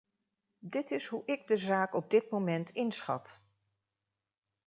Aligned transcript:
Dit 0.65 0.91
is 0.91 1.07
hoe 1.07 1.25
ik 1.25 1.47
de 1.47 1.57
zaak 1.57 1.93
op 1.93 2.09
dit 2.09 2.29
moment 2.29 2.69
inschat. 2.69 3.39